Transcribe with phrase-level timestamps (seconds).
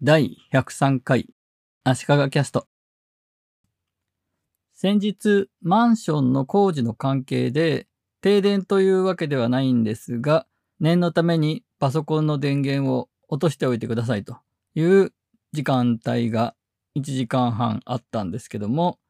[0.00, 1.26] 第103回
[1.82, 2.68] 足利キャスト。
[4.72, 7.88] 先日マンションの工事の関係で
[8.20, 10.46] 停電というわけではないんですが
[10.78, 14.36] 念のためにパソコンの電源を落としておいてくださいと
[14.76, 15.12] いう
[15.52, 16.54] 時間帯が
[16.96, 19.00] 1時間半あったんですけども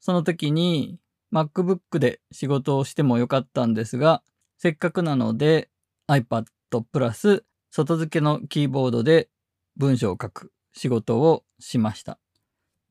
[0.00, 0.98] その時に
[1.30, 4.22] MacBook で仕事をしてもよかったんですが
[4.56, 5.68] せっかくなので
[6.08, 6.46] iPad
[6.90, 9.28] プラス外付けのキーボードで
[9.76, 12.18] 文章を書く仕事をしました。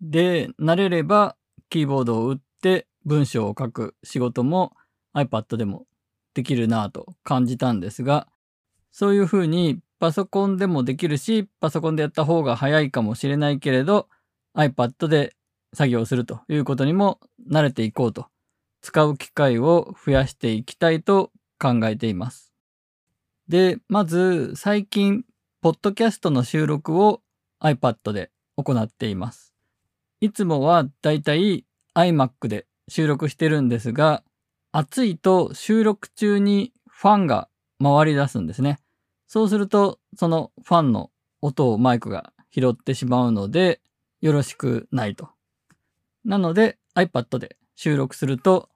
[0.02, 1.36] で、慣れれば
[1.70, 4.74] キーボードを打って文章を書く仕事も
[5.16, 5.86] iPad でも
[6.34, 8.28] できるなぁと感じたんですが、
[8.92, 14.10] そういうふうにパソコンでもできるし、パソコンでやった方が早いかもしれないけれど、
[14.56, 15.36] iPad で
[15.74, 18.28] 作業するということにも慣れていこうと、
[18.82, 22.52] 使う機会を増やしていきたいと考えています。
[23.48, 25.24] で、まず最近
[25.62, 27.22] ポッドキャストの収録を
[27.62, 29.54] iPad で行っています。
[30.20, 34.24] いつもはだいたい iMac で収録してるんですが、
[34.72, 37.48] 暑いと収録中にファンが
[37.80, 38.80] 回り出すんですね。
[39.28, 43.82] そうすると、そのファンの音をマイクが拾ってしまうので、
[44.20, 45.30] よろしくないと。
[46.26, 48.70] なので iPad で収録すると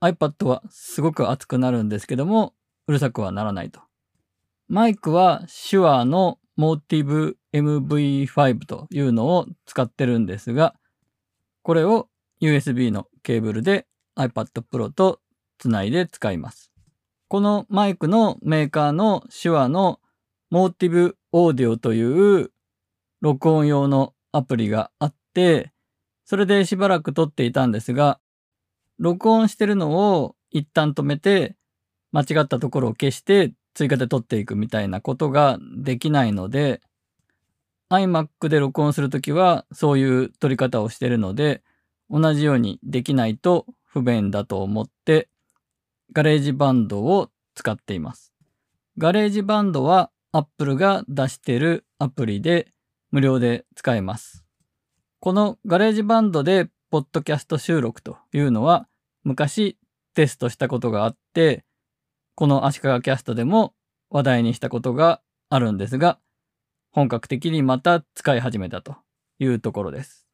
[0.00, 2.54] iPad はすごく熱くなるんですけども、
[2.86, 3.87] うるさくはならないと。
[4.68, 10.74] マイクは手話のモーティブ MV5 というのを使ってるんですが、
[11.62, 12.08] これを
[12.42, 15.20] USB のケーブルで iPad Pro と
[15.56, 16.70] つないで使います。
[17.28, 20.00] このマイクのメーカーの手話の
[20.50, 22.50] モーティブオーディオという
[23.22, 25.72] 録音用のアプリがあって、
[26.26, 28.20] それでしばらく撮っていたんですが、
[28.98, 31.56] 録音してるのを一旦止めて、
[32.12, 36.80] 間違ったところを消して追加で撮っていくみたいなことができないので、
[37.90, 41.62] iMac で録音するときはそういう撮り方をしてるので、
[42.10, 45.28] 同じようにできないと不便だと思って、
[46.12, 48.32] GarageBand を使っています。
[48.96, 52.72] GarageBand は Apple が出してるアプリで
[53.12, 54.44] 無料で使えます。
[55.20, 58.88] この GarageBand でポッドキャスト収録というのは
[59.22, 59.78] 昔
[60.14, 61.64] テストしたことがあって、
[62.38, 63.74] この足利キャストでも
[64.10, 65.20] 話題にしたことが
[65.50, 66.18] あるんですが、
[66.90, 68.96] 本格的にまた使い始めたと
[69.38, 70.26] いうところです。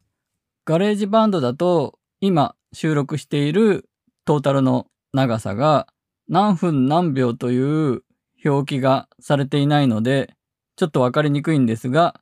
[0.65, 3.89] GarageBand だと今収録している
[4.25, 5.87] トータルの長さが
[6.29, 8.03] 何分何秒という
[8.45, 10.35] 表記がされていないので
[10.77, 12.19] ちょっとわかりにくいんですが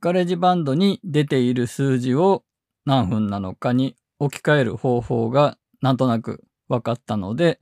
[0.00, 2.42] GarageBand に出ている数字を
[2.84, 7.60] 何分なのかに置き換える方法がなんとなく分かったので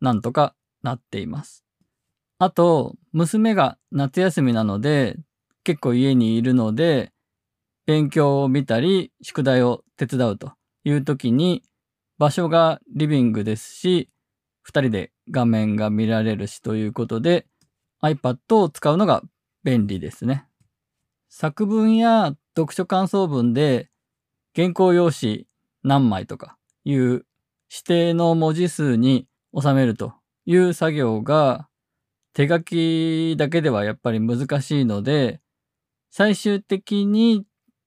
[0.00, 1.67] なんとかなっています。
[2.40, 5.16] あと、娘が夏休みなので、
[5.64, 7.12] 結構家にいるので、
[7.84, 10.52] 勉強を見たり、宿題を手伝うと
[10.84, 11.64] いう時に、
[12.16, 14.08] 場所がリビングですし、
[14.62, 17.46] 二人で画面が見られるしということで、
[18.02, 19.22] iPad を使うのが
[19.64, 20.46] 便利ですね。
[21.28, 23.90] 作文や読書感想文で
[24.54, 25.46] 原稿用紙
[25.82, 27.26] 何枚とかいう指
[27.86, 29.26] 定の文字数に
[29.58, 30.14] 収めると
[30.46, 31.67] いう作業が
[32.38, 35.40] 手書きだけではやっぱり難しいので、
[36.08, 37.44] 最終的に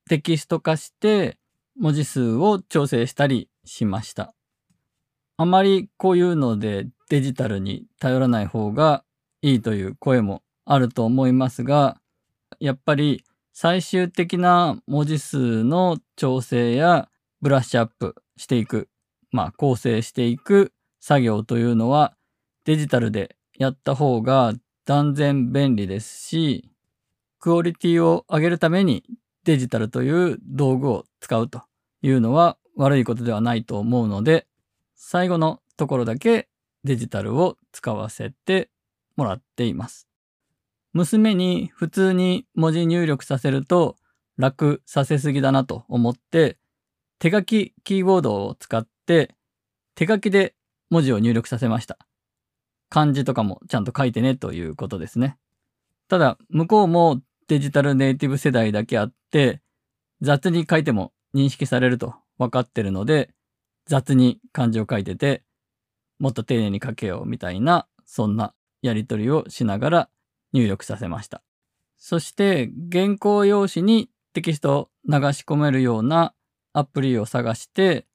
[0.10, 1.38] テキスト化して
[1.80, 4.34] 文字数を調整したりしました。
[5.38, 9.06] あまりこういうのでデジタルに頼らない方が
[9.42, 12.02] いいという声もあると思いますが、
[12.60, 13.24] やっぱり
[13.54, 17.08] 最終的な文字数の調整や
[17.42, 18.90] ブラッシュアップしていく、
[19.32, 22.18] まあ構成していく作業というのは
[22.66, 24.54] デジタルでやった方が
[24.86, 26.68] 断然便利ですし、
[27.40, 29.04] クオリティを上げるために
[29.44, 31.62] デジタルという道具を使うと
[32.02, 34.48] いうのは悪いことではないと思うので、
[34.96, 36.50] 最後のところだけ
[36.84, 38.72] デジタルを使わせて
[39.16, 40.08] もらっています。
[40.94, 43.96] 娘に普通に文字入力させると
[44.38, 46.58] 楽させすぎだなと思って
[47.20, 49.36] 手書きキーボードを使って
[49.94, 50.56] 手書きで
[50.90, 52.00] 文字を入力させました。
[52.92, 55.38] 漢字とかもちゃんと書いてねということですね。
[56.10, 59.62] ただ、向こうもデジタルネイティブ世代だけあって、
[60.20, 63.34] 雑に書いても認識されると分かってるので、
[63.86, 65.44] 雑に漢字を書いてて、
[66.20, 70.10] もっと丁寧に書けようみたいな、そんなやり取りをしながら
[70.52, 71.42] 入力させました。
[71.98, 76.34] そして原稿用紙にテキストを流し込めるような
[76.74, 78.06] アプリを探して、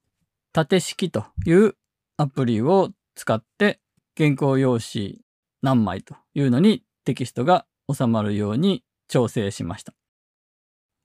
[0.53, 1.77] 縦式という
[2.19, 3.81] アプリを使って
[4.17, 5.21] 原稿用紙
[5.63, 9.95] 何枚というのにテキストが収まるように調整しました。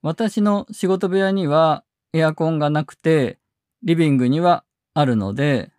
[0.02, 3.38] 私の仕事部屋にはエアコンがなくて、
[3.84, 4.64] リビングには
[4.94, 5.72] あるので、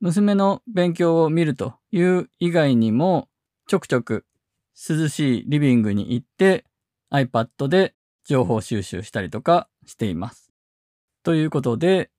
[0.00, 3.28] 娘の勉強を見るという以外にも、
[3.68, 4.24] ちょくちょく
[4.74, 6.64] 涼しいリビングに行って
[7.12, 10.50] iPad で情報収集したりとかしています。
[11.22, 12.10] ということで、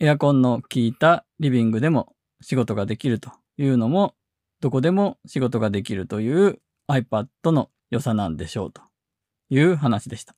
[0.00, 4.14] エアコンの効いたリビングでも仕事ができるというのも、
[4.60, 8.82] どこでも仕事ができるという iPad の良さなんでしょうと
[9.50, 10.34] いう話でした。